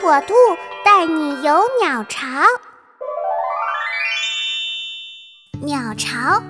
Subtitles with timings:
[0.00, 0.34] 火兔
[0.84, 2.26] 带你游鸟巢。
[5.60, 6.42] 鸟巢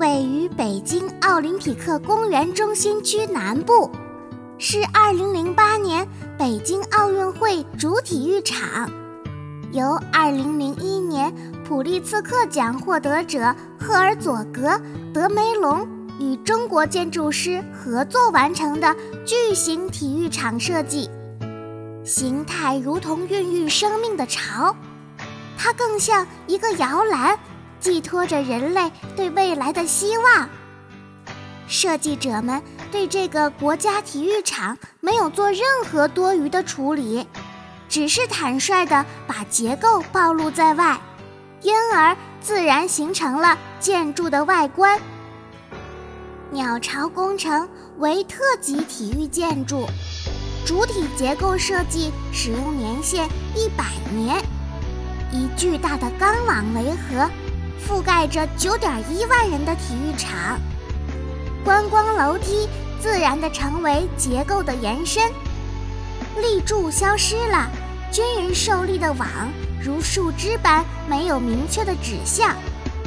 [0.00, 3.90] 位于北京奥林匹克公园中心区南部，
[4.58, 8.90] 是2008年北京奥运会主体育场，
[9.72, 11.32] 由2001年
[11.64, 14.68] 普利策克奖获得者赫尔佐格·
[15.14, 15.86] 德梅隆
[16.18, 18.94] 与中国建筑师合作完成的
[19.24, 21.08] 巨型体育场设计。
[22.06, 24.76] 形态如同孕育生命的巢，
[25.58, 27.36] 它更像一个摇篮，
[27.80, 30.48] 寄托着人类对未来的希望。
[31.66, 37.26] 设计者们对这个国家体育场没有做任何多余的处理，
[37.88, 41.00] 只是坦率地把结构暴露在外，
[41.62, 45.00] 因而自然形成了建筑的外观。
[46.52, 49.88] 鸟巢工程为特级体育建筑。
[50.66, 54.36] 主体结构设计使用年限一百年，
[55.30, 57.30] 以巨大的钢网围合，
[57.86, 60.58] 覆盖着九点一万人的体育场。
[61.64, 62.68] 观光楼梯
[63.00, 65.30] 自然地成为结构的延伸，
[66.42, 67.70] 立柱消失了，
[68.10, 69.28] 均匀受力的网
[69.80, 72.56] 如树枝般没有明确的指向，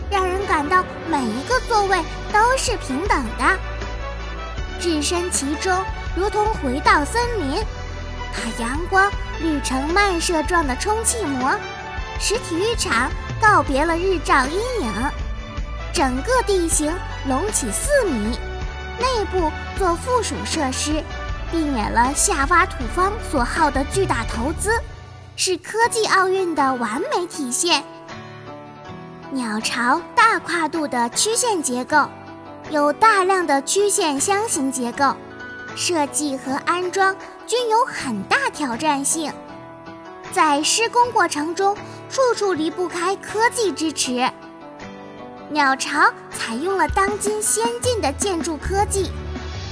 [0.09, 2.01] 让人感到每一个座位
[2.31, 3.59] 都是平等的，
[4.79, 5.83] 置身其中。
[6.15, 7.63] 如同回到森林，
[8.33, 11.55] 把阳光滤成漫射状的充气膜，
[12.19, 14.93] 使体育场告别了日照阴影。
[15.93, 16.93] 整个地形
[17.27, 18.37] 隆起四米，
[18.99, 21.03] 内部做附属设施，
[21.51, 24.71] 避免了下挖土方所耗的巨大投资，
[25.35, 27.83] 是科技奥运的完美体现。
[29.31, 32.07] 鸟巢大跨度的曲线结构，
[32.69, 35.15] 有大量的曲线箱型结构。
[35.75, 37.15] 设计和安装
[37.47, 39.31] 均有很大挑战性，
[40.33, 41.75] 在施工过程中，
[42.09, 44.29] 处处离不开科技支持。
[45.49, 49.11] 鸟巢采用了当今先进的建筑科技，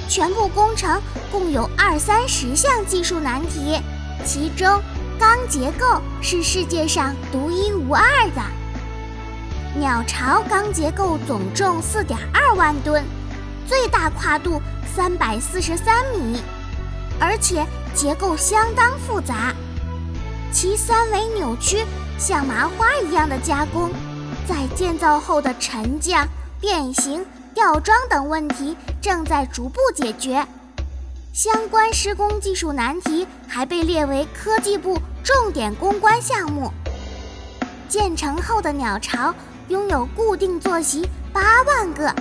[0.07, 1.01] 全部工程
[1.31, 3.79] 共有二三十项技术难题，
[4.23, 4.81] 其中
[5.19, 8.41] 钢结构是世界上独一无二的。
[9.79, 13.03] 鸟巢钢结构总重四点二万吨，
[13.67, 14.61] 最大跨度。
[14.95, 16.41] 三百四十三米，
[17.19, 19.53] 而且结构相当复杂，
[20.51, 21.85] 其三维扭曲
[22.17, 23.91] 像麻花一样的加工，
[24.47, 26.27] 在建造后的沉降、
[26.59, 27.23] 变形、
[27.53, 30.43] 吊装等问题正在逐步解决。
[31.31, 36.71] 相关施工技术难题还被列为科技部重点攻关项目。
[37.87, 39.33] 建成后的鸟巢
[39.69, 42.13] 拥有固定坐席八万个，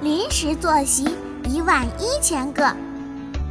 [0.00, 1.16] 临时坐席。
[1.46, 2.74] 一万一千个。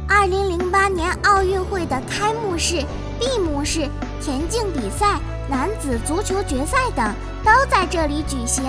[0.08, 2.84] 二零零八年奥运会的开幕式、
[3.20, 3.88] 闭幕式、
[4.20, 7.14] 田径比赛、男子足球决赛等
[7.44, 8.64] 都在这里举行。